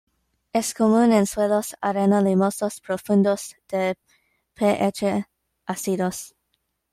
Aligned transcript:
Es 0.51 0.73
común 0.73 1.13
en 1.13 1.27
suelos 1.27 1.75
areno-limosos, 1.79 2.81
profundos, 2.81 3.55
de 3.69 3.99
pH 4.55 5.27
ácidos. 5.67 6.33